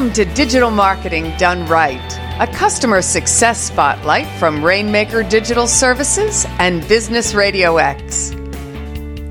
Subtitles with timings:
[0.00, 6.88] Welcome to Digital Marketing Done Right, a customer success spotlight from Rainmaker Digital Services and
[6.88, 8.34] Business Radio X.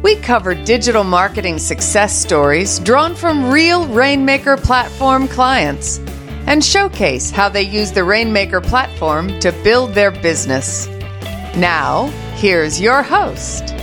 [0.04, 5.98] We cover digital marketing success stories drawn from real Rainmaker platform clients
[6.46, 10.86] and showcase how they use the Rainmaker platform to build their business.
[11.58, 13.79] Now, here's your host.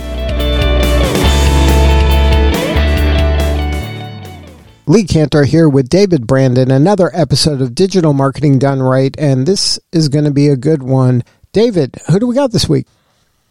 [4.89, 9.77] Lee Kantor here with David Brandon, another episode of Digital Marketing Done Right, and this
[9.91, 11.25] is going to be a good one.
[11.51, 12.87] David, who do we got this week?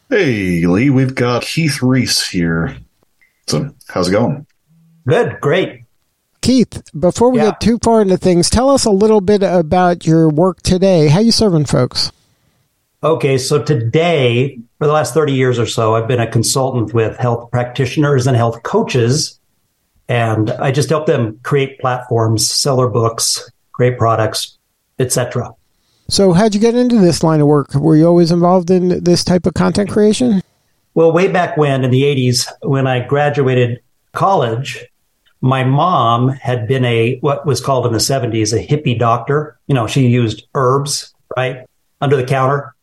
[0.08, 2.78] Hey, Lee, we've got Keith Rhys here.
[3.48, 4.46] So, how's it going?
[5.06, 5.82] Good, great.
[6.40, 7.50] Keith, before we yeah.
[7.50, 11.08] get too far into things, tell us a little bit about your work today.
[11.08, 12.12] How you serving folks?
[13.02, 17.18] Okay, so today, for the last 30 years or so, I've been a consultant with
[17.18, 19.38] health practitioners and health coaches
[20.08, 24.58] and I just help them create platforms, sell their books, create products,
[24.98, 25.54] etc.
[26.08, 27.74] So, how'd you get into this line of work?
[27.74, 30.42] Were you always involved in this type of content creation?
[30.94, 33.80] Well, way back when in the 80s, when I graduated
[34.12, 34.86] college,
[35.40, 39.58] my mom had been a what was called in the 70s a hippie doctor.
[39.66, 41.66] You know, she used herbs, right,
[42.00, 42.74] under the counter.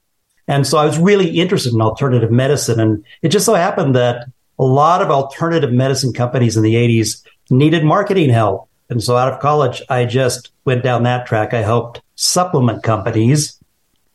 [0.47, 2.79] And so I was really interested in alternative medicine.
[2.79, 4.27] And it just so happened that
[4.59, 8.69] a lot of alternative medicine companies in the 80s needed marketing help.
[8.89, 11.53] And so out of college, I just went down that track.
[11.53, 13.59] I helped supplement companies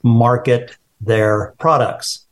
[0.02, 2.26] market their products.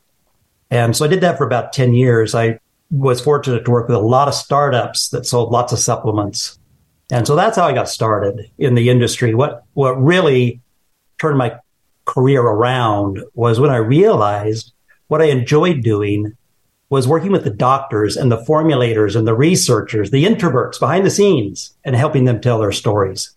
[0.69, 2.35] And so I did that for about 10 years.
[2.35, 6.57] I was fortunate to work with a lot of startups that sold lots of supplements.
[7.11, 9.33] And so that's how I got started in the industry.
[9.33, 10.61] What, what really
[11.19, 11.57] turned my
[12.05, 14.73] career around was when I realized
[15.07, 16.36] what I enjoyed doing
[16.89, 21.09] was working with the doctors and the formulators and the researchers, the introverts behind the
[21.09, 23.31] scenes, and helping them tell their stories.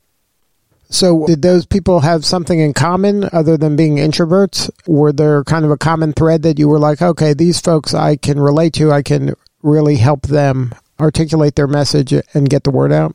[0.89, 4.71] So, did those people have something in common other than being introverts?
[4.89, 8.17] Were there kind of a common thread that you were like, okay, these folks I
[8.17, 12.93] can relate to, I can really help them articulate their message and get the word
[12.93, 13.15] out?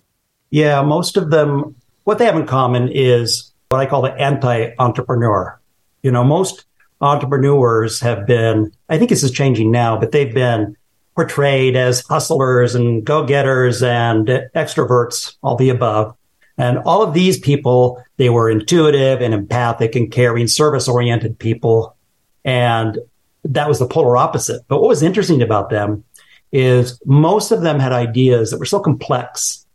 [0.52, 1.76] Yeah, most of them,
[2.06, 5.60] what they have in common is what I call the anti entrepreneur.
[6.02, 6.64] You know, most
[7.06, 10.76] entrepreneurs have been, I think this is changing now, but they've been
[11.16, 16.16] portrayed as hustlers and go getters and extroverts, all the above.
[16.58, 21.96] And all of these people, they were intuitive and empathic and caring, service oriented people.
[22.44, 23.00] And
[23.44, 24.62] that was the polar opposite.
[24.68, 26.04] But what was interesting about them
[26.52, 29.66] is most of them had ideas that were so complex.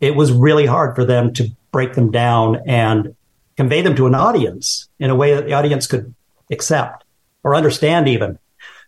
[0.00, 3.14] It was really hard for them to break them down and
[3.56, 6.14] convey them to an audience in a way that the audience could
[6.52, 7.04] accept
[7.42, 8.38] or understand even.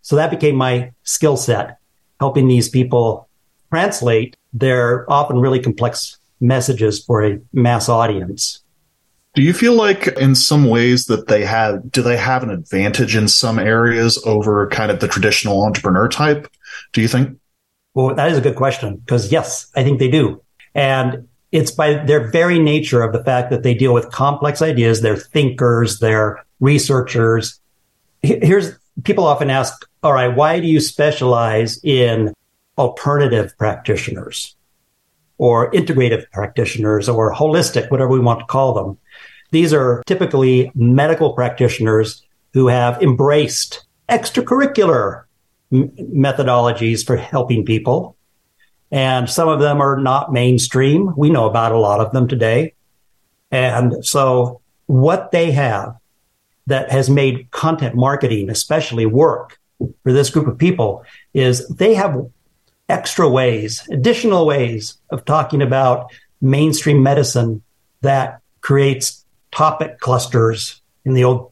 [0.01, 1.77] So that became my skill set,
[2.19, 3.27] helping these people
[3.71, 8.61] translate their often really complex messages for a mass audience.
[9.33, 13.17] Do you feel like in some ways that they have, do they have an advantage
[13.17, 16.47] in some areas over kind of the traditional entrepreneur type?
[16.93, 17.37] Do you think?
[17.93, 20.41] Well, that is a good question because yes, I think they do.
[20.73, 25.01] And it's by their very nature of the fact that they deal with complex ideas.
[25.01, 27.59] They're thinkers, they're researchers.
[28.21, 32.33] Here's people often ask, all right, why do you specialize in
[32.77, 34.55] alternative practitioners
[35.37, 38.97] or integrative practitioners or holistic, whatever we want to call them?
[39.51, 42.23] These are typically medical practitioners
[42.53, 45.23] who have embraced extracurricular
[45.71, 48.15] m- methodologies for helping people.
[48.91, 51.13] And some of them are not mainstream.
[51.17, 52.73] We know about a lot of them today.
[53.51, 55.95] And so what they have
[56.67, 59.59] that has made content marketing especially work
[60.03, 61.03] for this group of people
[61.33, 62.25] is they have
[62.89, 66.11] extra ways, additional ways of talking about
[66.41, 67.61] mainstream medicine
[68.01, 71.51] that creates topic clusters in the old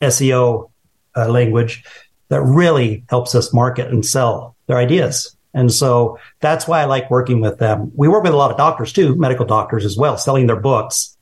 [0.00, 0.70] SEO
[1.16, 1.84] uh, language
[2.28, 5.36] that really helps us market and sell their ideas.
[5.52, 7.90] And so that's why I like working with them.
[7.96, 11.16] We work with a lot of doctors too, medical doctors as well, selling their books.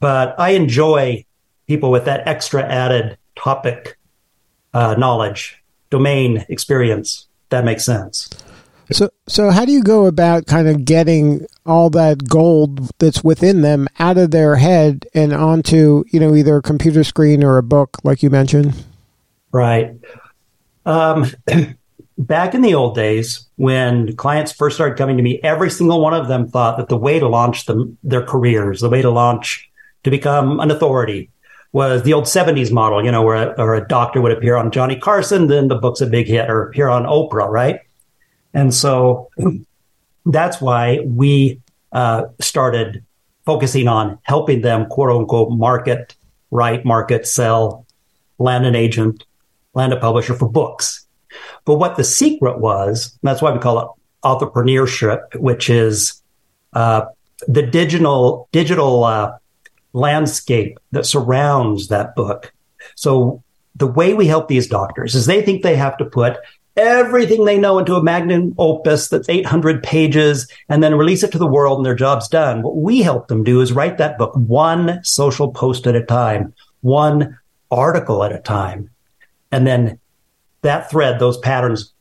[0.00, 1.24] But I enjoy
[1.66, 3.96] people with that extra added topic
[4.72, 7.26] uh, knowledge, domain experience.
[7.50, 8.28] That makes sense.
[8.90, 13.62] So, so how do you go about kind of getting all that gold that's within
[13.62, 17.62] them out of their head and onto, you know, either a computer screen or a
[17.62, 18.84] book, like you mentioned?
[19.52, 19.94] Right.
[20.84, 21.30] Um,
[22.18, 26.12] back in the old days, when clients first started coming to me, every single one
[26.12, 29.70] of them thought that the way to launch them, their careers, the way to launch
[30.02, 31.30] to become an authority,
[31.74, 34.94] was the old 70s model, you know, where a, a doctor would appear on Johnny
[34.96, 37.80] Carson, then the book's a big hit, or appear on Oprah, right?
[38.54, 39.28] And so
[40.26, 41.60] that's why we
[41.90, 43.04] uh, started
[43.44, 46.14] focusing on helping them, quote unquote, market,
[46.52, 47.84] write, market, sell,
[48.38, 49.24] land an agent,
[49.74, 51.04] land a publisher for books.
[51.64, 53.88] But what the secret was, that's why we call it
[54.22, 56.22] entrepreneurship, which is
[56.72, 57.06] uh,
[57.48, 59.36] the digital digital uh,
[59.94, 62.52] landscape that surrounds that book.
[62.96, 63.42] So
[63.76, 66.36] the way we help these doctors is they think they have to put
[66.76, 71.38] everything they know into a magnum opus that's 800 pages and then release it to
[71.38, 72.62] the world and their job's done.
[72.62, 76.52] What we help them do is write that book one social post at a time,
[76.80, 77.38] one
[77.70, 78.90] article at a time.
[79.52, 80.00] And then
[80.62, 81.92] that thread, those patterns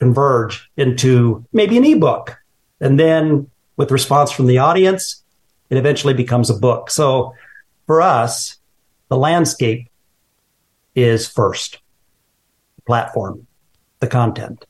[0.00, 2.36] converge into maybe an ebook.
[2.80, 5.21] And then with response from the audience,
[5.72, 6.90] it eventually becomes a book.
[6.90, 7.34] So
[7.86, 8.58] for us,
[9.08, 9.88] the landscape
[10.94, 11.78] is first
[12.76, 13.46] the platform
[14.00, 14.66] the content.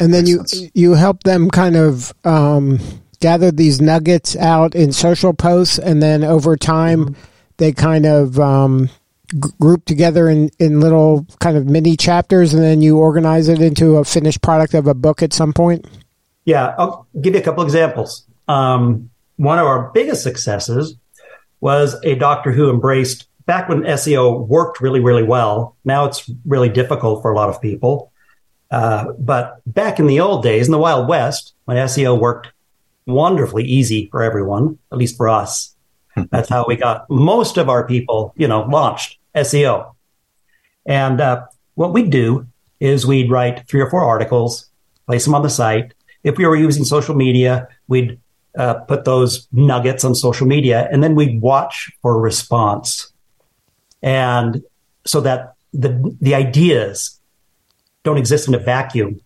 [0.00, 0.70] and then you sense.
[0.72, 2.78] you help them kind of um,
[3.20, 7.22] gather these nuggets out in social posts, and then over time mm-hmm.
[7.58, 8.88] they kind of um,
[9.28, 13.60] g- group together in in little kind of mini chapters, and then you organize it
[13.60, 15.86] into a finished product of a book at some point.
[16.46, 18.26] Yeah, I'll give you a couple examples.
[18.52, 20.96] Um, one of our biggest successes
[21.60, 26.68] was a doctor who embraced back when SEO worked really, really well, now it's really
[26.68, 28.12] difficult for a lot of people.
[28.70, 32.48] Uh, but back in the old days, in the Wild West, when SEO worked
[33.06, 35.74] wonderfully easy for everyone, at least for us,
[36.30, 39.94] that's how we got most of our people, you know, launched SEO.
[40.86, 42.46] And uh, what we'd do
[42.80, 44.68] is we'd write three or four articles,
[45.06, 45.94] place them on the site.
[46.22, 48.18] If we were using social media, we'd
[48.58, 53.12] uh, put those nuggets on social media, and then we'd watch for response
[54.02, 54.62] and
[55.06, 57.18] so that the the ideas
[58.02, 59.20] don't exist in a vacuum.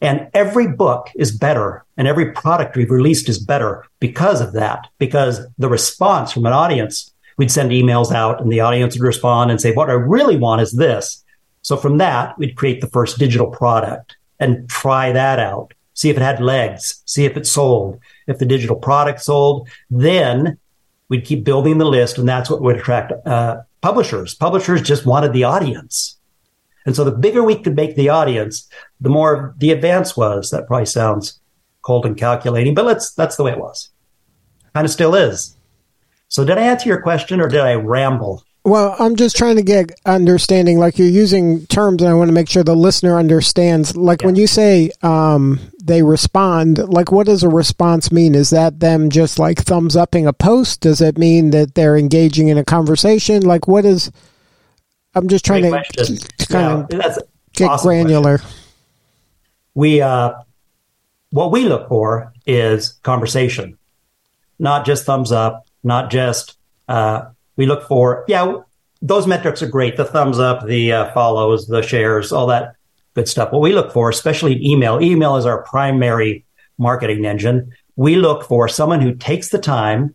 [0.00, 4.88] And every book is better, and every product we've released is better because of that.
[4.98, 9.50] Because the response from an audience, we'd send emails out, and the audience would respond
[9.50, 11.22] and say, "What I really want is this."
[11.62, 16.16] So from that, we'd create the first digital product and try that out, see if
[16.16, 18.00] it had legs, see if it sold.
[18.26, 20.58] If the digital product sold, then
[21.08, 24.34] we'd keep building the list, and that's what would attract uh, publishers.
[24.34, 26.18] Publishers just wanted the audience.
[26.86, 28.68] And so the bigger we could make the audience,
[29.00, 30.50] the more the advance was.
[30.50, 31.40] That probably sounds
[31.82, 33.90] cold and calculating, but let's that's the way it was.
[34.74, 35.56] Kind of still is.
[36.28, 38.44] So did I answer your question or did I ramble?
[38.64, 40.78] Well, I'm just trying to get understanding.
[40.78, 43.96] Like you're using terms, and I want to make sure the listener understands.
[43.96, 44.26] Like yeah.
[44.26, 48.36] when you say um, they respond, like what does a response mean?
[48.36, 50.80] Is that them just like thumbs upping a post?
[50.80, 53.42] Does it mean that they're engaging in a conversation?
[53.42, 54.12] Like what is?
[55.14, 57.18] I'm just trying Great to, to kind yeah, of
[57.54, 58.38] get awesome granular.
[58.38, 58.58] Question.
[59.74, 60.34] We uh,
[61.30, 63.76] what we look for is conversation,
[64.60, 66.56] not just thumbs up, not just.
[66.86, 67.24] Uh,
[67.56, 68.60] we look for, yeah,
[69.00, 69.96] those metrics are great.
[69.96, 72.76] The thumbs up, the uh, follows, the shares, all that
[73.14, 73.52] good stuff.
[73.52, 76.44] What we look for, especially in email, email is our primary
[76.78, 77.72] marketing engine.
[77.96, 80.14] We look for someone who takes the time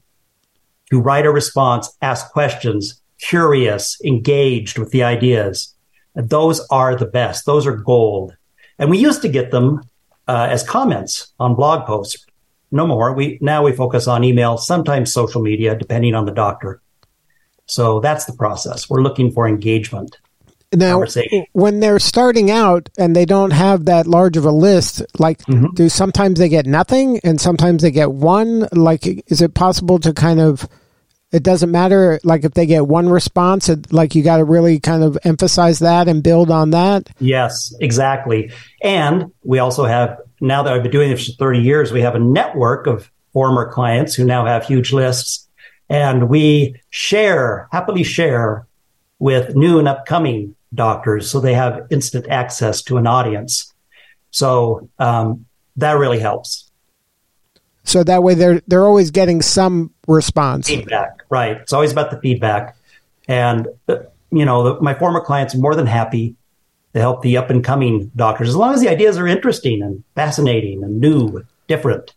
[0.90, 5.74] to write a response, ask questions, curious, engaged with the ideas.
[6.16, 7.46] And those are the best.
[7.46, 8.36] Those are gold.
[8.80, 9.82] And we used to get them
[10.28, 12.26] uh, as comments on blog posts.
[12.72, 13.14] No more.
[13.14, 16.82] We now we focus on email, sometimes social media, depending on the doctor.
[17.68, 18.90] So that's the process.
[18.90, 20.18] We're looking for engagement.
[20.74, 21.06] Now,
[21.54, 25.74] when they're starting out and they don't have that large of a list, like, mm-hmm.
[25.74, 28.68] do sometimes they get nothing and sometimes they get one?
[28.74, 30.68] Like, is it possible to kind of,
[31.32, 34.78] it doesn't matter, like, if they get one response, it, like, you got to really
[34.82, 37.10] kind of emphasize that and build on that?
[37.20, 38.52] Yes, exactly.
[38.82, 42.16] And we also have, now that I've been doing this for 30 years, we have
[42.16, 45.47] a network of former clients who now have huge lists
[45.90, 48.68] and we share, happily share
[49.20, 53.74] with new and upcoming doctors so they have instant access to an audience.
[54.32, 55.46] So um,
[55.78, 56.70] that really helps.
[57.84, 60.68] So that way they're they're always getting some response.
[60.68, 61.56] Feedback, right?
[61.58, 62.76] It's always about the feedback,
[63.30, 66.36] and uh, you know the, my former clients are more than happy
[66.94, 70.04] to help the up and coming doctors as long as the ideas are interesting and
[70.16, 72.14] fascinating and new, different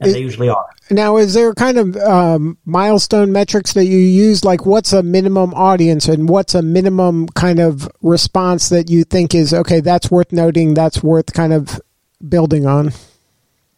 [0.00, 0.68] and it, they usually are.
[0.90, 4.44] Now, is there kind of um, milestone metrics that you use?
[4.44, 9.34] Like, what's a minimum audience and what's a minimum kind of response that you think
[9.34, 9.80] is okay?
[9.80, 10.74] That's worth noting.
[10.74, 11.80] That's worth kind of
[12.26, 12.92] building on.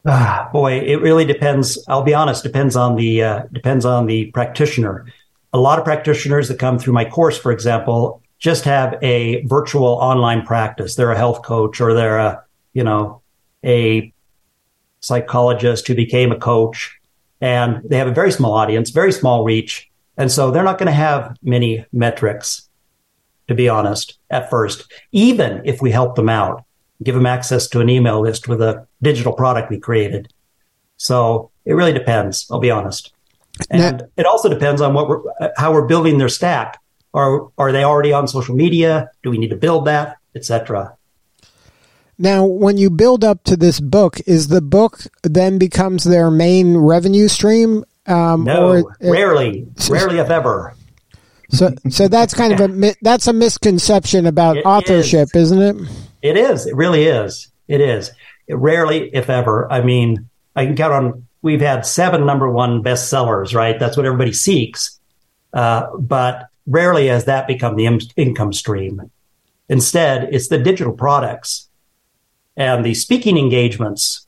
[0.06, 1.82] Ah, boy, it really depends.
[1.88, 2.42] I'll be honest.
[2.42, 5.06] Depends on the uh, depends on the practitioner.
[5.52, 9.84] A lot of practitioners that come through my course, for example, just have a virtual
[9.84, 10.94] online practice.
[10.94, 13.20] They're a health coach or they're a you know
[13.64, 14.12] a
[15.00, 16.98] psychologist who became a coach
[17.40, 19.88] and they have a very small audience, very small reach.
[20.16, 22.68] And so they're not going to have many metrics,
[23.48, 26.64] to be honest, at first, even if we help them out,
[27.02, 30.32] give them access to an email list with a digital product we created.
[30.98, 33.12] So it really depends, I'll be honest.
[33.70, 35.22] And now, it also depends on what we're,
[35.56, 36.78] how we're building their stack.
[37.14, 39.10] Are, are they already on social media?
[39.22, 40.96] Do we need to build that, etc.?
[42.20, 46.76] Now, when you build up to this book, is the book then becomes their main
[46.76, 47.82] revenue stream?
[48.06, 50.74] Um, no, or, rarely, rarely if ever.
[51.48, 55.50] So, so that's kind of a that's a misconception about it authorship, is.
[55.50, 55.88] not it?
[56.20, 56.66] It is.
[56.66, 57.48] It really is.
[57.68, 58.10] It is.
[58.46, 59.72] It rarely, if ever.
[59.72, 61.26] I mean, I can count on.
[61.40, 63.80] We've had seven number one bestsellers, right?
[63.80, 65.00] That's what everybody seeks.
[65.54, 69.10] Uh, but rarely has that become the in- income stream.
[69.70, 71.69] Instead, it's the digital products
[72.60, 74.26] and the speaking engagements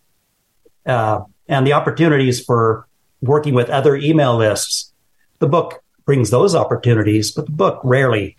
[0.87, 2.89] uh, and the opportunities for
[3.21, 4.91] working with other email lists.
[5.39, 8.39] The book brings those opportunities, but the book rarely.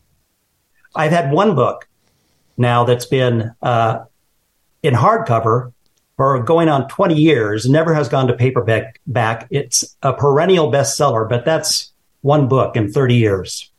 [0.96, 1.88] I've had one book
[2.58, 4.06] now that's been uh,
[4.82, 5.72] in hardcover
[6.18, 9.00] for going on 20 years, never has gone to paperback.
[9.06, 9.48] Back.
[9.52, 13.72] It's a perennial bestseller, but that's one book in 30 years.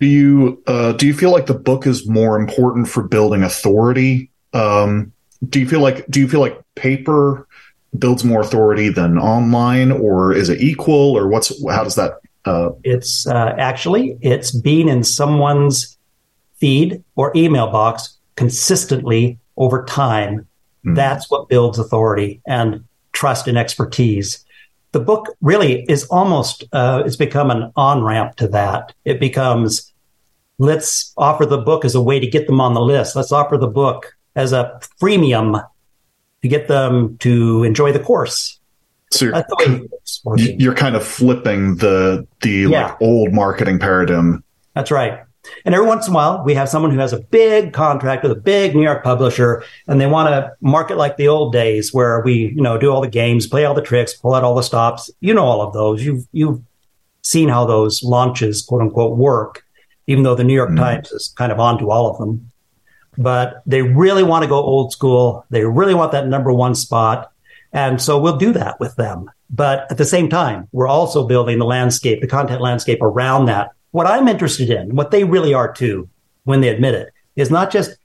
[0.00, 4.30] Do you uh, do you feel like the book is more important for building authority?
[4.54, 5.12] Um,
[5.48, 7.46] do you feel like do you feel like paper
[7.98, 12.14] builds more authority than online, or is it equal, or what's how does that?
[12.46, 12.70] Uh...
[12.82, 15.98] It's uh, actually it's being in someone's
[16.56, 20.48] feed or email box consistently over time.
[20.86, 20.96] Mm.
[20.96, 24.46] That's what builds authority and trust and expertise
[24.92, 28.92] the book really is almost uh, it's become an on ramp to that.
[29.04, 29.89] It becomes
[30.60, 33.16] let's offer the book as a way to get them on the list.
[33.16, 35.66] Let's offer the book as a freemium
[36.42, 38.60] to get them to enjoy the course.
[39.10, 42.86] So you're, you're kind of flipping the the yeah.
[42.86, 44.44] like old marketing paradigm.
[44.74, 45.20] That's right.
[45.64, 48.30] And every once in a while, we have someone who has a big contract with
[48.30, 52.20] a big New York publisher, and they want to market like the old days, where
[52.20, 54.62] we, you know, do all the games, play all the tricks, pull out all the
[54.62, 55.10] stops.
[55.20, 56.04] You know all of those.
[56.04, 56.60] You've you've
[57.22, 59.64] seen how those launches, quote unquote, work
[60.10, 60.76] even though the New York mm.
[60.76, 62.50] Times is kind of onto all of them.
[63.16, 65.44] But they really want to go old school.
[65.50, 67.30] They really want that number one spot.
[67.72, 69.30] And so we'll do that with them.
[69.50, 73.70] But at the same time, we're also building the landscape, the content landscape around that.
[73.92, 76.08] What I'm interested in, what they really are too,
[76.42, 77.96] when they admit it, is not just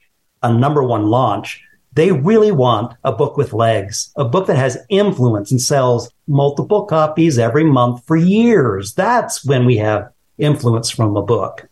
[0.44, 1.60] a number one launch.
[1.94, 6.84] They really want a book with legs, a book that has influence and sells multiple
[6.84, 8.94] copies every month for years.
[8.94, 11.68] That's when we have influence from a book.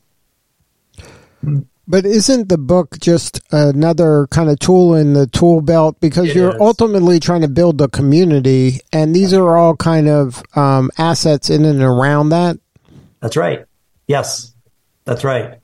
[1.86, 6.00] But isn't the book just another kind of tool in the tool belt?
[6.00, 6.60] Because it you're is.
[6.60, 11.64] ultimately trying to build a community, and these are all kind of um, assets in
[11.64, 12.58] and around that.
[13.20, 13.66] That's right.
[14.06, 14.54] Yes,
[15.04, 15.58] that's right.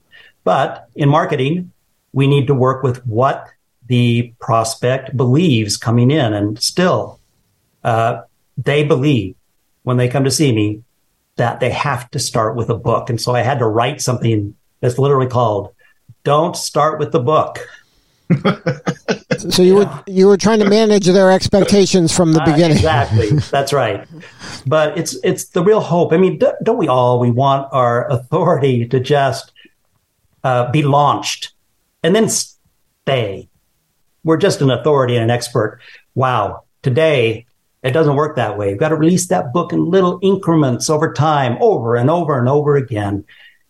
[0.45, 1.73] But in marketing,
[2.13, 3.47] we need to work with what
[3.87, 6.33] the prospect believes coming in.
[6.33, 7.19] And still,
[7.83, 8.23] uh,
[8.57, 9.37] they believe
[9.83, 10.83] when they come to see me
[11.37, 13.09] that they have to start with a book.
[13.09, 15.75] And so I had to write something that's literally called
[16.25, 17.67] "Don't Start with the Book."
[19.39, 19.97] so you yeah.
[19.97, 22.77] were you were trying to manage their expectations from the uh, beginning.
[22.77, 24.07] exactly, that's right.
[24.67, 26.13] But it's it's the real hope.
[26.13, 27.19] I mean, don't we all?
[27.19, 29.53] We want our authority to just
[30.45, 31.53] uh, be launched
[32.03, 33.49] and then stay.
[34.25, 35.81] We're just an authority and an expert.
[36.15, 36.65] Wow.
[36.83, 37.47] Today,
[37.83, 38.71] it doesn't work that way.
[38.71, 42.49] You've got to release that book in little increments over time, over and over and
[42.49, 43.25] over again.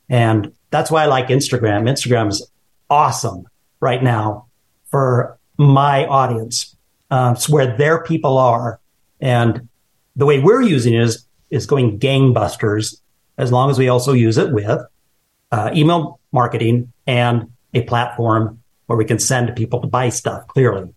[0.08, 1.88] And that's why I like Instagram.
[1.88, 2.48] Instagram is
[2.88, 3.46] awesome
[3.80, 4.46] right now
[4.90, 6.76] for my audience.
[7.10, 8.80] Uh, it's where their people are.
[9.20, 9.68] And
[10.16, 13.00] the way we're using it is, is going gangbusters
[13.36, 14.80] as long as we also use it with
[15.50, 20.94] uh, email marketing and a platform where we can send people to buy stuff clearly.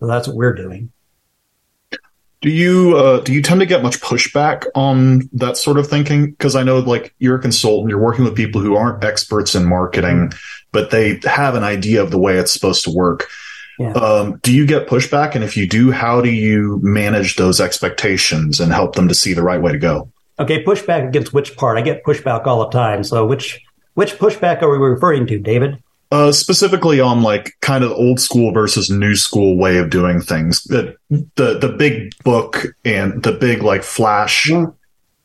[0.00, 0.92] So that's what we're doing.
[2.40, 6.30] Do you uh, do you tend to get much pushback on that sort of thinking?
[6.30, 9.64] Because I know, like, you're a consultant, you're working with people who aren't experts in
[9.64, 10.32] marketing,
[10.70, 13.28] but they have an idea of the way it's supposed to work.
[13.78, 13.92] Yeah.
[13.92, 15.34] Um, do you get pushback?
[15.34, 19.34] And if you do, how do you manage those expectations and help them to see
[19.34, 20.10] the right way to go?
[20.40, 21.76] Okay, pushback against which part?
[21.78, 23.02] I get pushback all the time.
[23.02, 23.60] So which
[23.94, 25.82] which pushback are we referring to, David?
[26.10, 30.62] Uh, specifically on like kind of old school versus new school way of doing things.
[30.64, 34.66] The the the big book and the big like flash, yeah.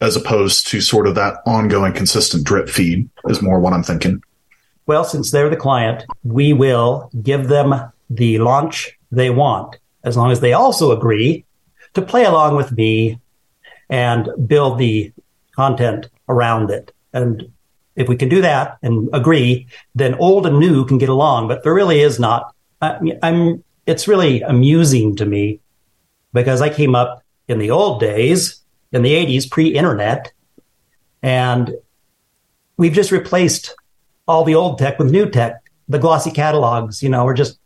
[0.01, 4.21] as opposed to sort of that ongoing consistent drip feed is more what I'm thinking.
[4.85, 7.73] Well, since they're the client, we will give them
[8.09, 11.45] the launch they want, as long as they also agree
[11.93, 13.19] to play along with me
[13.89, 15.13] and build the
[15.55, 16.91] content around it.
[17.13, 17.49] And
[17.95, 21.47] if we can do that and agree, then old and new can get along.
[21.47, 22.53] But there really is not.
[22.81, 23.63] I, I'm.
[23.85, 25.59] It's really amusing to me
[26.31, 30.31] because I came up in the old days, in the '80s, pre-internet,
[31.21, 31.73] and
[32.77, 33.75] we've just replaced
[34.27, 35.61] all the old tech with new tech.
[35.89, 37.59] The glossy catalogs, you know, are just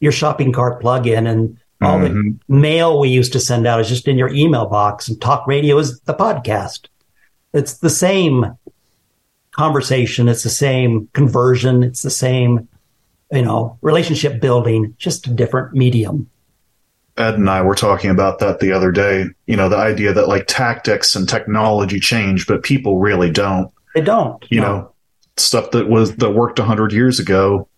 [0.00, 2.30] your shopping cart plug-in, and all mm-hmm.
[2.48, 5.46] the mail we used to send out is just in your email box, and talk
[5.46, 6.86] radio is the podcast.
[7.52, 8.56] It's the same
[9.54, 10.28] conversation.
[10.28, 11.82] It's the same conversion.
[11.82, 12.68] It's the same,
[13.30, 16.30] you know, relationship building, just a different medium.
[17.16, 19.26] Ed and I were talking about that the other day.
[19.46, 23.72] You know, the idea that like tactics and technology change, but people really don't.
[23.94, 24.44] They don't.
[24.50, 24.66] You no.
[24.66, 24.94] know,
[25.36, 27.68] stuff that was that worked hundred years ago.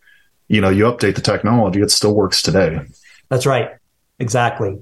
[0.48, 2.80] You know, you update the technology, it still works today.
[3.28, 3.70] That's right.
[4.18, 4.78] Exactly.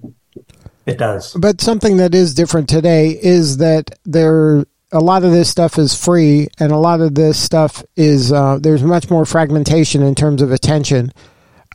[0.86, 1.32] It does.
[1.32, 5.92] But something that is different today is that there a lot of this stuff is
[5.94, 10.40] free, and a lot of this stuff is uh, there's much more fragmentation in terms
[10.40, 11.12] of attention.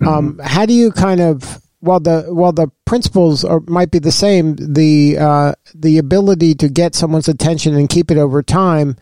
[0.01, 0.07] Mm-hmm.
[0.07, 4.11] Um, how do you kind of while the while the principles are, might be the
[4.11, 8.95] same, the uh, the ability to get someone's attention and keep it over time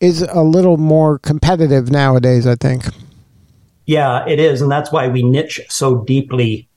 [0.00, 2.46] is a little more competitive nowadays.
[2.46, 2.84] I think.
[3.86, 6.68] Yeah, it is, and that's why we niche so deeply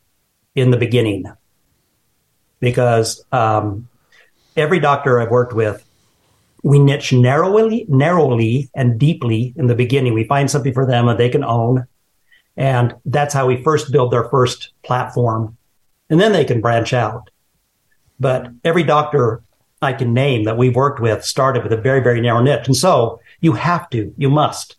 [0.54, 1.26] in the beginning,
[2.60, 3.88] because um,
[4.56, 5.84] every doctor I've worked with
[6.64, 10.14] we niche narrowly, narrowly and deeply in the beginning.
[10.14, 11.88] We find something for them that they can own.
[12.58, 15.58] And that's how we first build their first platform.
[16.10, 17.30] And then they can branch out.
[18.20, 19.42] But every doctor
[19.82, 22.68] I can name that we've worked with started with a very, very narrow niche.
[22.68, 24.76] And so you have to, you must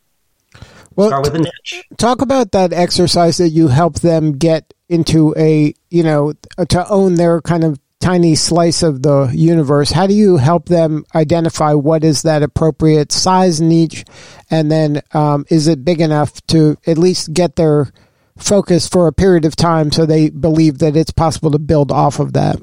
[0.95, 1.85] well, start with a niche.
[1.97, 6.35] Talk about that exercise that you help them get into a, you know,
[6.69, 11.05] to own their kind of tiny slice of the universe, how do you help them
[11.15, 14.05] identify what is that appropriate size niche?
[14.51, 17.93] And then um, is it big enough to at least get their
[18.39, 22.19] focus for a period of time so they believe that it's possible to build off
[22.19, 22.59] of that?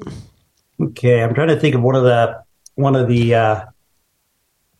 [0.80, 2.42] Okay, I'm trying to think of one of the
[2.74, 3.64] one of the uh,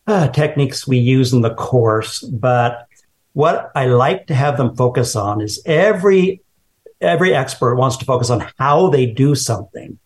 [0.07, 2.87] uh, techniques we use in the course, but
[3.33, 6.43] what I like to have them focus on is every
[7.01, 9.99] every expert wants to focus on how they do something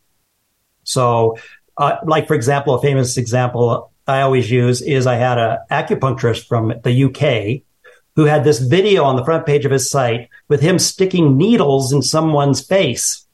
[0.92, 1.38] so,
[1.76, 6.46] uh, like for example, a famous example I always use is I had an acupuncturist
[6.46, 7.62] from the UK
[8.14, 11.92] who had this video on the front page of his site with him sticking needles
[11.92, 13.26] in someone's face.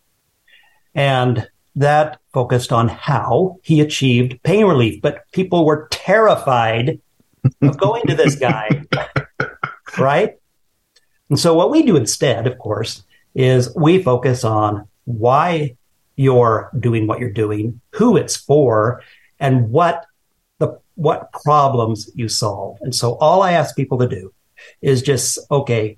[0.94, 5.00] And that focused on how he achieved pain relief.
[5.02, 7.00] But people were terrified
[7.62, 8.84] of going to this guy,
[9.98, 10.36] right?
[11.30, 15.77] And so what we do instead, of course, is we focus on why
[16.18, 19.02] you're doing what you're doing, who it's for,
[19.38, 20.04] and what
[20.58, 22.76] the what problems you solve.
[22.80, 24.34] And so all I ask people to do
[24.82, 25.96] is just okay,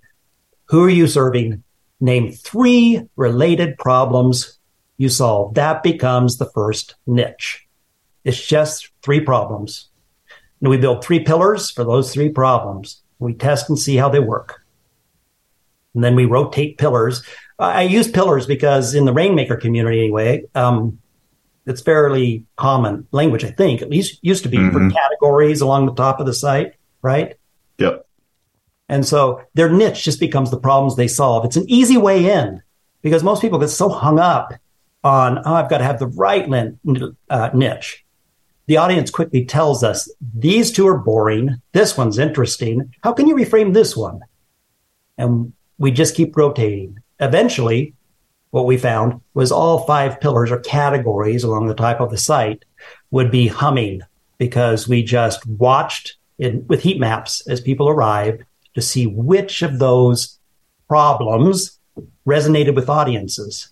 [0.66, 1.64] who are you serving?
[2.00, 4.58] Name three related problems
[4.98, 5.54] you solve.
[5.54, 7.66] That becomes the first niche.
[8.24, 9.88] It's just three problems.
[10.60, 13.02] And we build three pillars for those three problems.
[13.18, 14.62] We test and see how they work.
[15.94, 17.22] And then we rotate pillars
[17.60, 20.98] I use pillars because in the Rainmaker community, anyway, um,
[21.66, 24.88] it's fairly common language, I think, at least used to be mm-hmm.
[24.88, 27.36] for categories along the top of the site, right?
[27.78, 28.06] Yep.
[28.88, 31.44] And so their niche just becomes the problems they solve.
[31.44, 32.62] It's an easy way in
[33.02, 34.54] because most people get so hung up
[35.04, 36.48] on, oh, I've got to have the right
[37.28, 38.04] uh, niche.
[38.66, 41.60] The audience quickly tells us these two are boring.
[41.72, 42.94] This one's interesting.
[43.02, 44.20] How can you reframe this one?
[45.18, 47.94] And we just keep rotating eventually,
[48.50, 52.64] what we found was all five pillars or categories along the top of the site
[53.10, 54.02] would be humming
[54.38, 58.42] because we just watched in, with heat maps as people arrived
[58.74, 60.38] to see which of those
[60.88, 61.78] problems
[62.26, 63.68] resonated with audiences.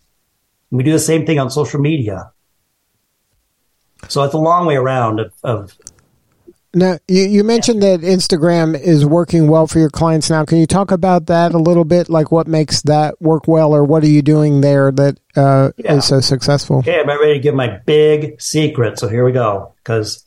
[0.71, 2.31] And we do the same thing on social media.
[4.09, 5.79] So it's a long way around of, of
[6.75, 10.45] now, you, you mentioned that Instagram is working well for your clients now.
[10.45, 12.11] Can you talk about that a little bit?
[12.11, 15.95] Like what makes that work well, or what are you doing there that uh, yeah.
[15.95, 16.79] is so successful?
[16.79, 18.99] Okay, I'm ready to give my big secret.
[18.99, 19.73] So here we go.
[19.79, 20.27] Because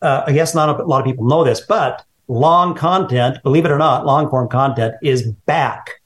[0.00, 3.70] uh, I guess not a lot of people know this, but long content, believe it
[3.70, 6.00] or not, long form content is back.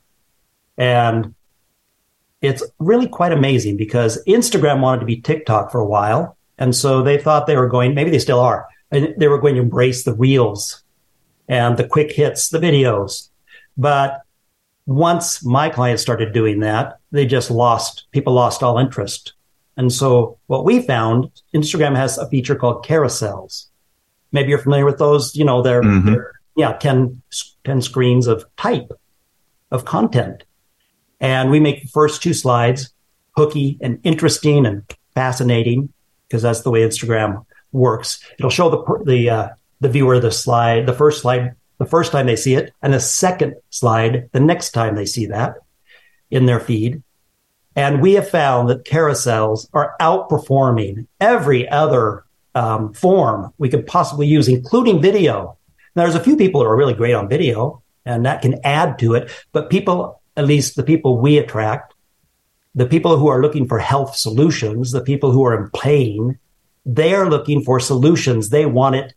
[0.77, 1.33] And
[2.43, 6.37] it's really quite amazing because Instagram wanted to be TikTok for a while.
[6.59, 9.57] And so they thought they were going, maybe they still are and they were going
[9.57, 10.83] to embrace the reels
[11.49, 13.29] and the quick hits, the videos.
[13.77, 14.23] But
[14.87, 19.35] once my clients started doing that, they just lost, people lost all interest.
[19.77, 23.67] And so what we found, Instagram has a feature called carousels.
[24.31, 25.35] Maybe you're familiar with those.
[25.35, 26.13] You know, they're, mm-hmm.
[26.13, 27.21] they're yeah, 10,
[27.65, 28.93] 10 screens of type
[29.73, 30.45] of content.
[31.21, 32.91] And we make the first two slides
[33.37, 34.83] hooky and interesting and
[35.15, 35.93] fascinating
[36.29, 38.25] because that's the way Instagram works.
[38.39, 39.49] It'll show the the uh,
[39.81, 43.01] the viewer the slide, the first slide, the first time they see it, and the
[43.01, 45.57] second slide the next time they see that
[46.31, 47.03] in their feed.
[47.77, 54.29] And we have found that carousels are outperforming every other um, form we could possibly
[54.29, 55.59] use, including video.
[55.97, 58.99] Now, there's a few people who are really great on video, and that can add
[59.01, 59.31] to it.
[59.53, 61.95] But people, at least the people we attract,
[62.77, 66.39] the people who are looking for health solutions, the people who are in pain,
[66.85, 68.51] they're looking for solutions.
[68.51, 69.15] They want it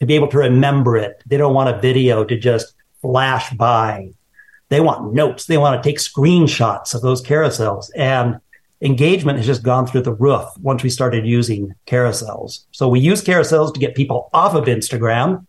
[0.00, 1.22] to be able to remember it.
[1.26, 4.12] They don't want a video to just flash by.
[4.68, 5.46] They want notes.
[5.46, 7.90] They want to take screenshots of those carousels.
[7.96, 8.40] And
[8.80, 12.64] engagement has just gone through the roof once we started using carousels.
[12.70, 15.46] So we use carousels to get people off of Instagram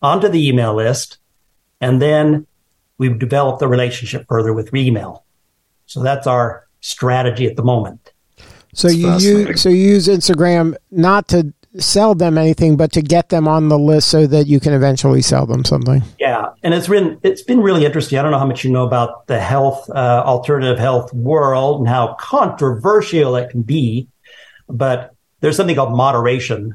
[0.00, 1.18] onto the email list.
[1.80, 2.46] And then
[2.96, 5.24] we've developed the relationship further with email.
[5.86, 8.12] So that's our strategy at the moment.
[8.74, 13.28] So you use so you use Instagram not to sell them anything, but to get
[13.28, 16.02] them on the list so that you can eventually sell them something.
[16.18, 18.18] Yeah, and it's been it's been really interesting.
[18.18, 21.88] I don't know how much you know about the health uh, alternative health world and
[21.88, 24.08] how controversial it can be,
[24.68, 26.74] but there's something called moderation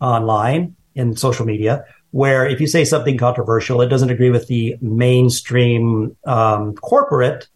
[0.00, 4.76] online in social media where if you say something controversial, it doesn't agree with the
[4.82, 7.48] mainstream um, corporate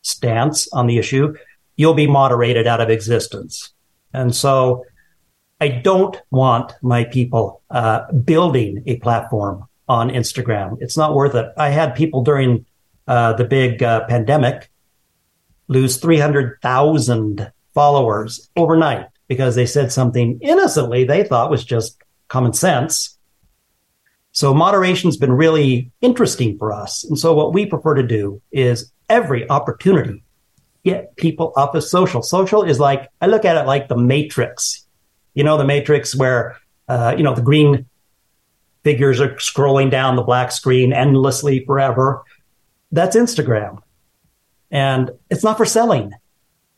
[0.00, 1.34] stance on the issue,
[1.78, 3.72] you'll be moderated out of existence.
[4.12, 4.84] And so
[5.60, 10.76] I don't want my people uh, building a platform on Instagram.
[10.80, 11.46] It's not worth it.
[11.56, 12.66] I had people during
[13.06, 14.70] uh, the big uh, pandemic
[15.68, 23.18] lose 300,000 followers overnight because they said something innocently they thought was just common sense.
[24.32, 27.04] So moderation's been really interesting for us.
[27.04, 30.22] And so what we prefer to do is every opportunity
[30.90, 32.22] get people off of social.
[32.22, 34.86] Social is like, I look at it like the matrix
[35.38, 36.56] you know, the Matrix where,
[36.88, 37.86] uh, you know, the green
[38.82, 42.24] figures are scrolling down the black screen endlessly forever.
[42.90, 43.80] That's Instagram.
[44.72, 46.12] And it's not for selling.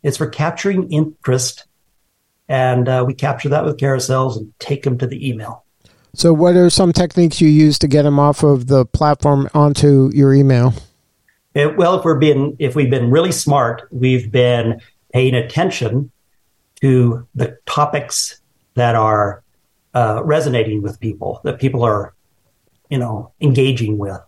[0.03, 1.65] It's for capturing interest.
[2.51, 5.65] And uh, we capture that with carousels and take them to the email.
[6.13, 10.11] So, what are some techniques you use to get them off of the platform onto
[10.13, 10.75] your email?
[11.55, 14.81] It, well, if we're being, if we've been really smart, we've been
[15.13, 16.11] paying attention
[16.81, 18.41] to the topics
[18.75, 19.43] that are
[19.95, 22.15] uh, resonating with people, that people are,
[22.89, 24.21] you know, engaging with.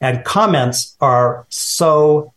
[0.00, 2.32] And comments are so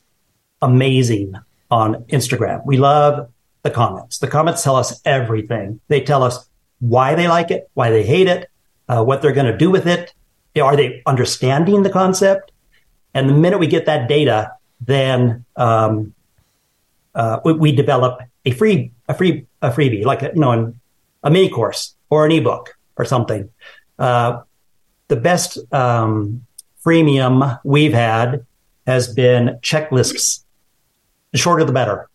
[0.61, 1.35] amazing
[1.69, 2.65] on Instagram.
[2.65, 3.29] We love
[3.61, 4.17] the comments.
[4.17, 5.79] The comments tell us everything.
[5.87, 6.49] They tell us
[6.79, 8.49] why they like it, why they hate it,
[8.89, 10.13] uh, what they're going to do with it.
[10.59, 12.50] Are they understanding the concept?
[13.13, 16.13] And the minute we get that data, then um,
[17.13, 20.79] uh, we, we, develop a free a free a freebie, like you know, in
[21.23, 23.49] a mini course or an ebook or something.
[23.99, 24.41] Uh,
[25.07, 26.45] the best um,
[26.83, 28.45] freemium we've had
[28.87, 30.43] has been checklists.
[31.31, 32.09] The shorter, the better.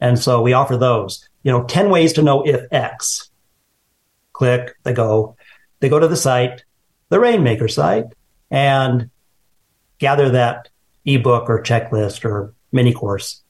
[0.00, 1.28] And so we offer those.
[1.42, 3.30] You know, 10 ways to know if X.
[4.32, 5.36] Click, they go.
[5.80, 6.64] They go to the site,
[7.08, 8.06] the Rainmaker site,
[8.50, 9.10] and
[9.98, 10.68] gather that
[11.04, 13.42] ebook or checklist or mini course.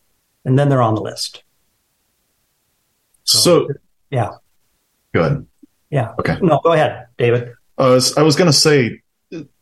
[0.44, 1.42] And then they're on the list.
[3.24, 3.68] So, so
[4.10, 4.30] yeah.
[5.12, 5.46] Good.
[5.90, 6.14] Yeah.
[6.18, 6.38] Okay.
[6.40, 7.52] No, go ahead, David.
[7.78, 9.00] Uh, I was going to say,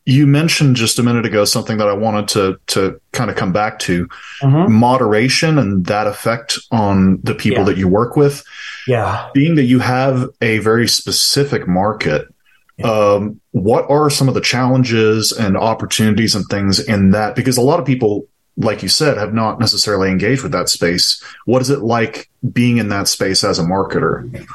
[0.07, 3.53] you mentioned just a minute ago something that I wanted to to kind of come
[3.53, 4.07] back to
[4.43, 4.71] mm-hmm.
[4.71, 7.65] moderation and that effect on the people yeah.
[7.65, 8.45] that you work with.
[8.87, 9.31] Yeah.
[9.33, 12.29] Being that you have a very specific market,
[12.77, 12.87] yeah.
[12.87, 17.37] um, what are some of the challenges and opportunities and things in that?
[17.37, 21.23] Because a lot of people like you said, have not necessarily engaged with that space.
[21.45, 24.47] What is it like being in that space as a marketer?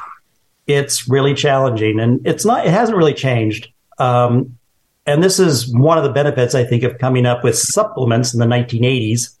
[0.66, 2.66] It's really challenging, and it's not.
[2.66, 3.68] It hasn't really changed.
[3.98, 4.58] Um,
[5.06, 8.40] and this is one of the benefits I think of coming up with supplements in
[8.40, 9.36] the 1980s.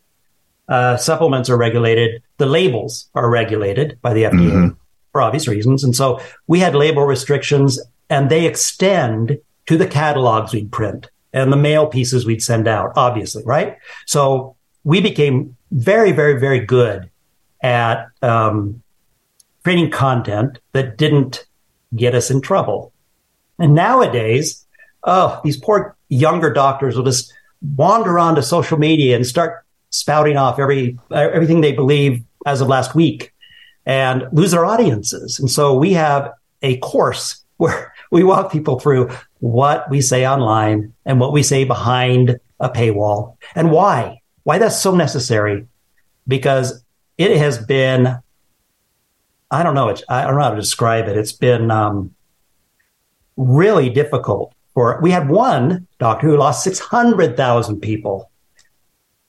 [0.68, 2.22] Uh, supplements are regulated.
[2.38, 4.68] The labels are regulated by the FDA mm-hmm.
[5.12, 10.52] for obvious reasons, and so we had label restrictions, and they extend to the catalogs
[10.52, 13.78] we'd print and the mail pieces we'd send out, obviously, right?
[14.06, 17.08] So we became very, very, very good
[17.62, 18.82] at um,
[19.62, 21.46] creating content that didn't
[21.94, 22.92] get us in trouble.
[23.58, 24.66] And nowadays,
[25.04, 27.32] oh, these poor younger doctors will just
[27.76, 32.94] wander onto social media and start spouting off every everything they believe as of last
[32.94, 33.32] week
[33.86, 35.38] and lose their audiences.
[35.38, 40.92] And so we have a course where we walk people through what we say online
[41.04, 45.66] and what we say behind a paywall and why, why that's so necessary.
[46.28, 46.84] Because
[47.16, 48.18] it has been,
[49.50, 51.16] I don't know, it's, I don't know how to describe it.
[51.16, 52.14] It's been um,
[53.36, 58.30] really difficult for, we had one doctor who lost 600,000 people.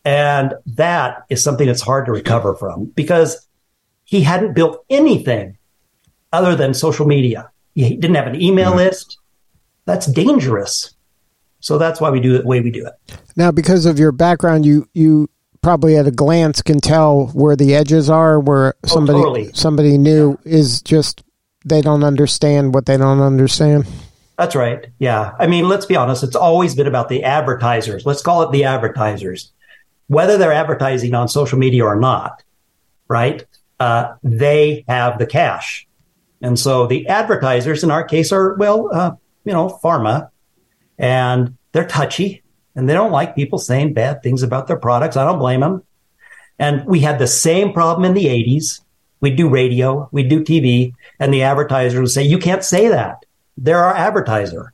[0.03, 3.47] And that is something that's hard to recover from because
[4.03, 5.57] he hadn't built anything
[6.33, 7.50] other than social media.
[7.75, 8.77] He didn't have an email mm-hmm.
[8.77, 9.17] list.
[9.85, 10.93] That's dangerous.
[11.59, 13.19] So that's why we do it the way we do it.
[13.35, 15.29] Now, because of your background, you you
[15.61, 19.51] probably at a glance can tell where the edges are, where oh, somebody oh, totally.
[19.53, 20.53] somebody new yeah.
[20.57, 21.23] is just
[21.65, 23.85] they don't understand what they don't understand.
[24.37, 24.87] That's right.
[24.97, 25.33] Yeah.
[25.37, 26.23] I mean, let's be honest.
[26.23, 28.05] It's always been about the advertisers.
[28.07, 29.51] Let's call it the advertisers,
[30.07, 32.43] whether they're advertising on social media or not.
[33.07, 33.45] Right?
[33.79, 35.87] Uh, they have the cash.
[36.41, 39.11] And so the advertisers in our case are, well, uh,
[39.45, 40.29] you know, pharma,
[40.97, 42.43] and they're touchy
[42.75, 45.17] and they don't like people saying bad things about their products.
[45.17, 45.83] I don't blame them.
[46.59, 48.81] And we had the same problem in the 80s.
[49.19, 53.25] We'd do radio, we'd do TV, and the advertisers would say, You can't say that.
[53.57, 54.73] They're our advertiser.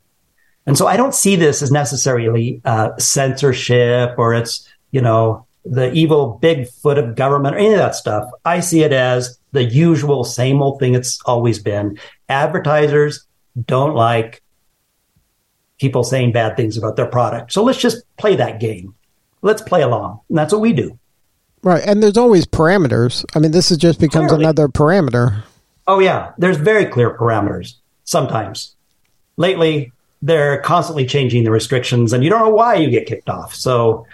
[0.66, 5.92] And so I don't see this as necessarily uh, censorship or it's, you know, the
[5.92, 8.28] evil big foot of government or any of that stuff.
[8.44, 11.98] I see it as the usual same old thing it's always been.
[12.28, 13.26] Advertisers
[13.66, 14.42] don't like
[15.78, 17.52] people saying bad things about their product.
[17.52, 18.94] So let's just play that game.
[19.42, 20.20] Let's play along.
[20.28, 20.98] And that's what we do.
[21.62, 21.82] Right.
[21.84, 23.24] And there's always parameters.
[23.34, 24.44] I mean, this is just becomes Clearly.
[24.44, 25.42] another parameter.
[25.86, 26.32] Oh, yeah.
[26.38, 28.74] There's very clear parameters sometimes.
[29.36, 33.54] Lately, they're constantly changing the restrictions, and you don't know why you get kicked off.
[33.54, 34.06] So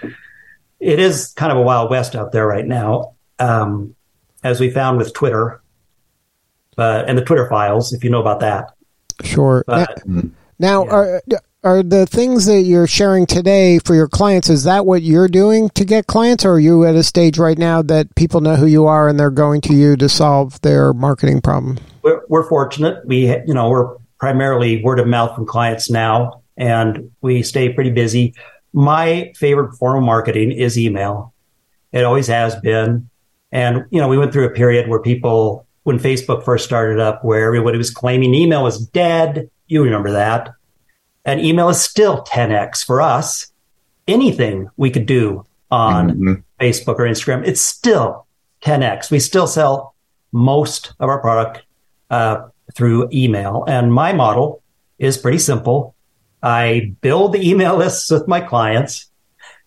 [0.84, 3.14] it is kind of a wild west out there right now.
[3.38, 3.96] Um,
[4.42, 5.62] as we found with Twitter
[6.76, 8.74] uh, and the Twitter files, if you know about that.
[9.22, 9.64] Sure.
[9.66, 10.90] But, now, now yeah.
[10.92, 11.22] are
[11.64, 14.50] are the things that you're sharing today for your clients?
[14.50, 17.56] Is that what you're doing to get clients, or are you at a stage right
[17.56, 20.92] now that people know who you are and they're going to you to solve their
[20.92, 21.78] marketing problem?
[22.02, 23.06] We're, we're fortunate.
[23.06, 27.90] We you know we're primarily word of mouth from clients now, and we stay pretty
[27.90, 28.34] busy.
[28.74, 31.32] My favorite form of marketing is email.
[31.92, 33.08] It always has been.
[33.52, 37.24] And, you know, we went through a period where people, when Facebook first started up,
[37.24, 39.48] where everybody was claiming email was dead.
[39.68, 40.50] You remember that.
[41.24, 43.52] And email is still 10x for us.
[44.08, 46.34] Anything we could do on mm-hmm.
[46.60, 48.26] Facebook or Instagram, it's still
[48.62, 49.10] 10x.
[49.12, 49.94] We still sell
[50.32, 51.62] most of our product
[52.10, 53.64] uh, through email.
[53.68, 54.62] And my model
[54.98, 55.93] is pretty simple.
[56.44, 59.10] I build the email lists with my clients,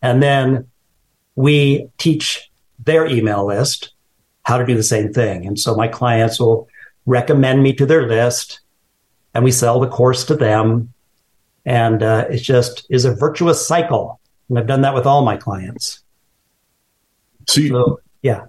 [0.02, 0.68] and then
[1.36, 3.94] we teach their email list
[4.44, 5.46] how to do the same thing.
[5.46, 6.70] And so my clients will
[7.06, 8.62] recommend me to their list
[9.34, 10.94] and we sell the course to them.
[11.66, 14.22] And uh, it just is a virtuous cycle.
[14.48, 16.02] And I've done that with all my clients.
[17.50, 18.46] So, you, so yeah.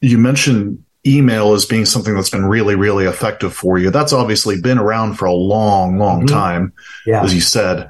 [0.00, 3.90] You mentioned email as being something that's been really, really effective for you.
[3.90, 6.34] That's obviously been around for a long, long mm-hmm.
[6.34, 6.72] time,
[7.06, 7.22] yeah.
[7.22, 7.88] as you said.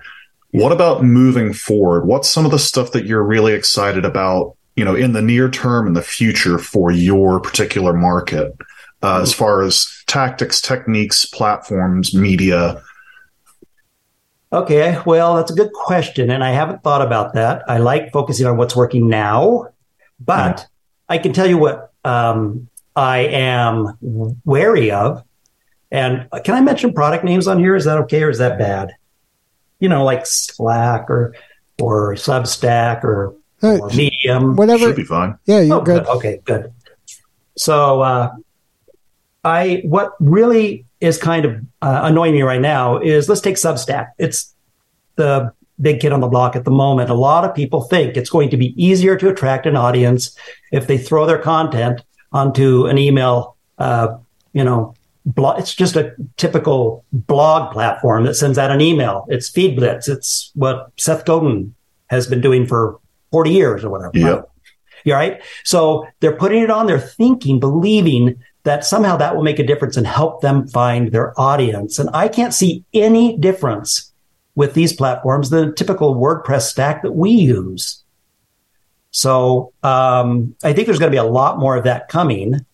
[0.50, 2.06] What about moving forward?
[2.06, 5.48] What's some of the stuff that you're really excited about you know, in the near
[5.48, 8.56] term and the future for your particular market,
[9.02, 12.82] uh, as far as tactics, techniques, platforms, media?
[14.52, 17.62] Okay, well, that's a good question, and I haven't thought about that.
[17.68, 19.68] I like focusing on what's working now,
[20.20, 20.64] but yeah.
[21.08, 25.24] I can tell you what um, I am wary of.
[25.90, 27.76] And can I mention product names on here?
[27.76, 28.94] Is that okay, or is that bad?
[29.78, 31.34] You know, like Slack or
[31.80, 34.56] or Substack or or medium.
[34.56, 34.86] Whatever.
[34.86, 35.38] Should be fine.
[35.46, 36.04] Yeah, you're oh, good.
[36.04, 36.16] good.
[36.16, 36.72] Okay, good.
[37.56, 38.34] So, uh,
[39.44, 44.12] I what really is kind of uh, annoying me right now is let's take Substack.
[44.18, 44.54] It's
[45.16, 47.10] the big kid on the block at the moment.
[47.10, 50.36] A lot of people think it's going to be easier to attract an audience
[50.72, 52.02] if they throw their content
[52.34, 53.56] onto an email.
[53.78, 54.18] Uh,
[54.52, 54.94] you know,
[55.24, 55.58] blog.
[55.58, 59.24] It's just a typical blog platform that sends out an email.
[59.28, 60.08] It's FeedBlitz.
[60.08, 61.74] It's what Seth Godin
[62.08, 63.00] has been doing for
[63.32, 64.12] 40 years or whatever.
[64.14, 64.42] Yeah.
[65.06, 65.32] Right?
[65.32, 65.42] right.
[65.64, 69.96] So they're putting it on, they're thinking, believing that somehow that will make a difference
[69.96, 71.98] and help them find their audience.
[71.98, 74.12] And I can't see any difference
[74.54, 78.03] with these platforms than the typical WordPress stack that we use.
[79.14, 82.66] So um, I think there's going to be a lot more of that coming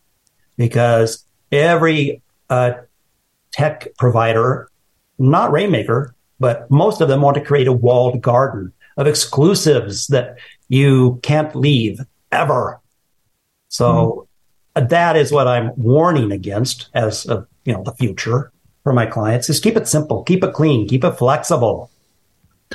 [0.56, 1.22] because
[1.52, 2.72] every uh,
[3.52, 4.70] tech provider,
[5.18, 10.38] not Rainmaker, but most of them want to create a walled garden of exclusives that
[10.68, 12.00] you can't leave
[12.32, 12.80] ever.
[13.68, 14.26] So mm
[14.76, 18.52] that is what I'm warning against as a, you know the future
[18.84, 21.90] for my clients is keep it simple, keep it clean, keep it flexible.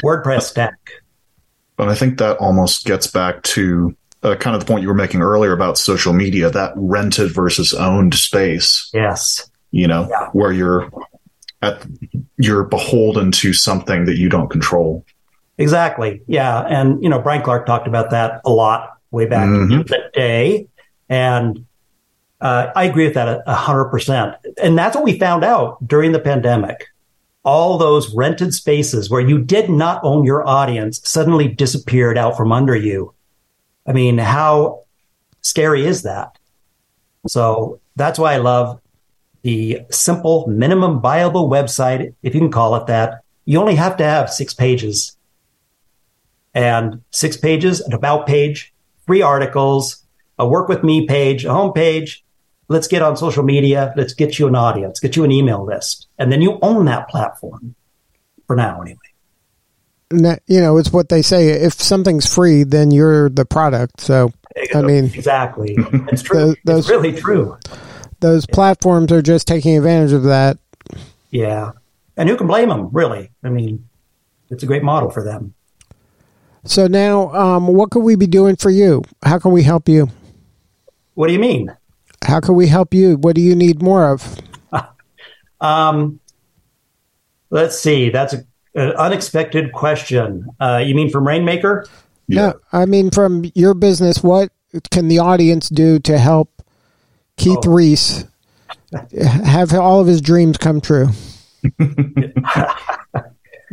[0.03, 0.77] WordPress stack.
[1.77, 4.93] But I think that almost gets back to uh, kind of the point you were
[4.93, 8.89] making earlier about social media, that rented versus owned space.
[8.93, 9.49] Yes.
[9.71, 10.29] You know, yeah.
[10.31, 10.89] where you're
[11.61, 11.85] at,
[12.37, 15.05] you're beholden to something that you don't control.
[15.57, 16.21] Exactly.
[16.27, 16.61] Yeah.
[16.61, 19.71] And, you know, Brian Clark talked about that a lot way back mm-hmm.
[19.71, 20.67] in the day.
[21.09, 21.65] And
[22.41, 24.35] uh, I agree with that a hundred percent.
[24.61, 26.87] And that's what we found out during the pandemic.
[27.45, 32.51] All those rented spaces where you did not own your audience suddenly disappeared out from
[32.51, 33.13] under you.
[33.87, 34.83] I mean, how
[35.41, 36.37] scary is that?
[37.27, 38.81] So that's why I love
[39.43, 43.21] the simple minimum viable website, if you can call it that.
[43.45, 45.15] You only have to have six pages
[46.55, 48.73] and six pages, an about page,
[49.05, 50.03] three articles,
[50.39, 52.24] a work with me page, a home page.
[52.67, 53.93] Let's get on social media.
[53.95, 56.07] Let's get you an audience, get you an email list.
[56.17, 57.75] And then you own that platform
[58.47, 58.97] for now, anyway
[60.11, 61.49] you know, it's what they say.
[61.49, 64.01] If something's free, then you're the product.
[64.01, 64.31] So,
[64.73, 65.77] I mean, exactly.
[66.11, 66.55] It's true.
[66.63, 67.57] those, it's really true.
[68.19, 68.53] Those yeah.
[68.53, 70.57] platforms are just taking advantage of that.
[71.31, 71.71] Yeah.
[72.17, 73.31] And who can blame them, really?
[73.43, 73.87] I mean,
[74.49, 75.53] it's a great model for them.
[76.63, 79.03] So now, um, what could we be doing for you?
[79.23, 80.09] How can we help you?
[81.13, 81.75] What do you mean?
[82.25, 83.17] How can we help you?
[83.17, 84.39] What do you need more of?
[85.61, 86.19] um,
[87.49, 88.09] let's see.
[88.09, 88.43] That's a
[88.75, 90.47] an unexpected question.
[90.59, 91.87] Uh, you mean from Rainmaker?
[92.27, 92.47] Yeah.
[92.47, 94.21] No, I mean from your business.
[94.21, 94.51] What
[94.91, 96.61] can the audience do to help
[97.37, 97.71] Keith oh.
[97.71, 98.25] Rhys
[99.09, 101.07] have all of his dreams come true?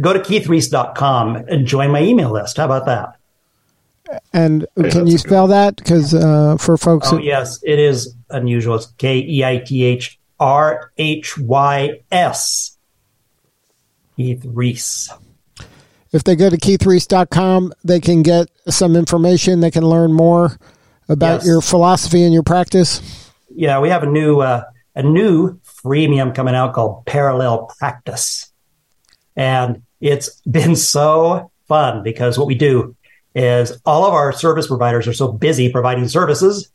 [0.00, 2.56] Go to keithrhys.com and join my email list.
[2.56, 3.16] How about that?
[4.32, 5.76] And can you spell that?
[5.76, 8.76] Because uh, for folks, oh yes, it is unusual.
[8.76, 12.76] It's K E I T H R H Y S
[14.16, 15.10] Keith Rhys.
[16.12, 19.60] If they go to keithrhys.com, they can get some information.
[19.60, 20.58] They can learn more
[21.08, 21.46] about yes.
[21.46, 23.30] your philosophy and your practice.
[23.54, 28.52] Yeah, we have a new uh, a new freemium coming out called Parallel Practice,
[29.36, 32.94] and it's been so fun because what we do
[33.34, 36.70] is all of our service providers are so busy providing services,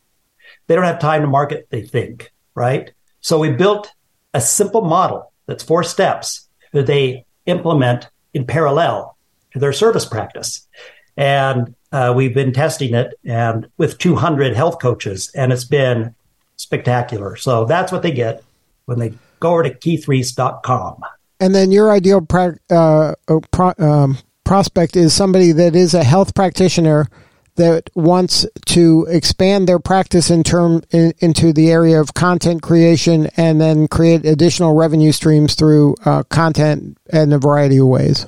[0.68, 1.68] they don't have time to market.
[1.70, 2.92] They think right,
[3.22, 3.92] so we built
[4.34, 9.18] a simple model that's four steps that they implement in parallel
[9.54, 10.68] to their service practice.
[11.16, 16.14] And uh, we've been testing it and with 200 health coaches, and it's been
[16.58, 17.36] spectacular.
[17.36, 18.44] So that's what they get
[18.86, 21.02] when they go over to keithrhys.com.
[21.40, 24.18] And then your ideal pra- uh, uh, pro- um,
[24.48, 27.08] prospect is somebody that is a health practitioner
[27.56, 33.28] that wants to expand their practice in term in, into the area of content creation
[33.36, 38.26] and then create additional revenue streams through uh, content in a variety of ways.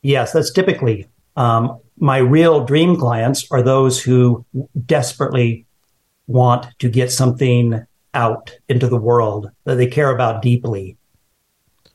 [0.00, 4.44] Yes, that's typically um, my real dream clients are those who
[4.86, 5.66] desperately
[6.26, 10.95] want to get something out into the world that they care about deeply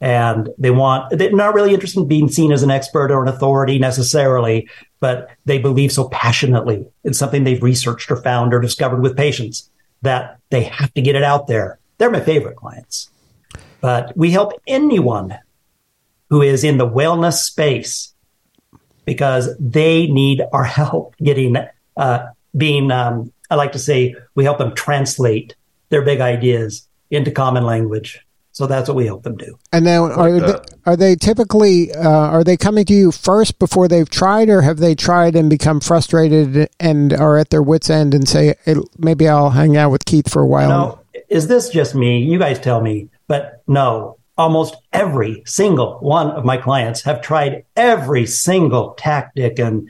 [0.01, 3.29] and they want they're not really interested in being seen as an expert or an
[3.29, 4.67] authority necessarily
[5.01, 9.69] but they believe so passionately in something they've researched or found or discovered with patients
[10.03, 11.79] that they have to get it out there.
[11.97, 13.09] They're my favorite clients.
[13.81, 15.37] But we help anyone
[16.29, 18.13] who is in the wellness space
[19.05, 21.57] because they need our help getting
[21.97, 25.55] uh, being um, i like to say we help them translate
[25.89, 28.25] their big ideas into common language
[28.61, 29.57] so that's what we help them do.
[29.73, 33.87] And now, are they, are they typically uh, are they coming to you first before
[33.87, 38.13] they've tried, or have they tried and become frustrated and are at their wits' end
[38.13, 40.69] and say, hey, maybe I'll hang out with Keith for a while?
[40.69, 42.19] No, is this just me?
[42.19, 44.19] You guys tell me, but no.
[44.37, 49.89] Almost every single one of my clients have tried every single tactic and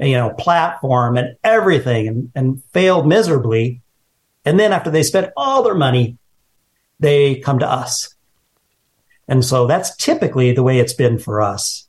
[0.00, 3.80] you know platform and everything and, and failed miserably.
[4.44, 6.17] And then after they spent all their money
[7.00, 8.14] they come to us.
[9.28, 11.86] And so that's typically the way it's been for us.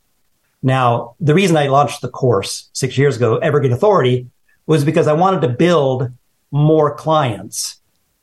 [0.62, 4.28] Now, the reason I launched the course six years ago, Evergreen Authority,
[4.66, 6.10] was because I wanted to build
[6.50, 7.80] more clients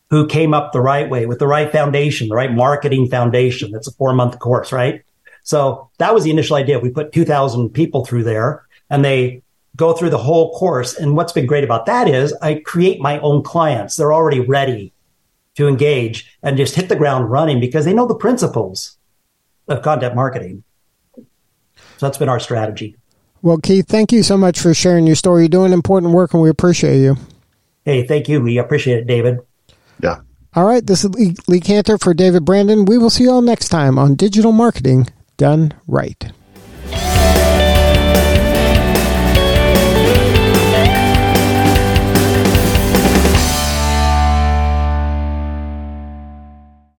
[0.09, 3.75] who came up the right way with the right foundation, the right marketing foundation.
[3.75, 5.03] It's a four month course, right?
[5.43, 6.79] So that was the initial idea.
[6.79, 9.41] We put 2000 people through there and they
[9.75, 10.95] go through the whole course.
[10.95, 13.95] And what's been great about that is I create my own clients.
[13.95, 14.93] They're already ready
[15.58, 18.97] to engage and just hit the ground running because they know the principles
[19.68, 20.64] of content marketing.
[21.16, 21.26] So
[22.05, 22.95] that's been our strategy.
[23.41, 25.43] Well, Keith, thank you so much for sharing your story.
[25.43, 27.18] You're doing important work and we appreciate you.
[27.86, 28.39] Hey, thank you.
[28.39, 29.39] We appreciate it, David.
[30.01, 30.22] Yeah.
[30.53, 30.86] All right.
[30.86, 32.86] This is Lee, Lee Kantor for David Brandon.
[32.86, 36.32] We will see you all next time on Digital Marketing Done Right.